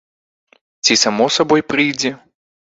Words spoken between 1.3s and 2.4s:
сабой прыйдзе?